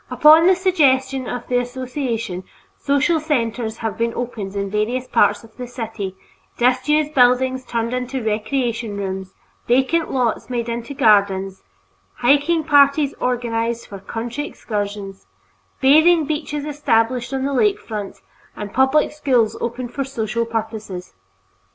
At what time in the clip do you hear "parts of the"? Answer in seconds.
5.07-5.67